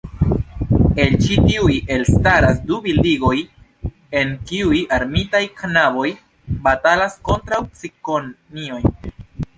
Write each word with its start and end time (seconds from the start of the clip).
El 1.01 1.11
ĉi 1.25 1.35
tiuj 1.41 1.75
elstaras 1.95 2.63
du 2.71 2.79
bildigoj, 2.85 3.35
en 4.21 4.33
kiuj 4.53 4.81
armitaj 4.99 5.45
knaboj 5.61 6.09
batalas 6.69 7.19
kontraŭ 7.31 7.65
cikonioj. 7.83 8.85